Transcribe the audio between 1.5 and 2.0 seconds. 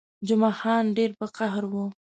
وو.